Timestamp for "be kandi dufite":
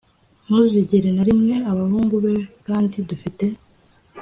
2.25-3.45